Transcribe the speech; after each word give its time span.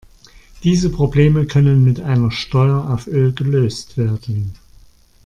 Diese 0.63 0.89
Probleme 0.89 1.45
können 1.45 1.83
mit 1.83 1.99
einer 1.99 2.31
Steuer 2.31 2.89
auf 2.89 3.05
Öl 3.05 3.33
gelöst 3.33 3.97
werden. 3.99 4.53